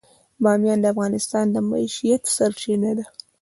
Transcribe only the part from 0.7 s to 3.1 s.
د افغانانو د معیشت سرچینه ده.